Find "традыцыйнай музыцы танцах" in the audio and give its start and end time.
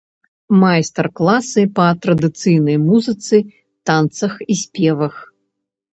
2.05-4.33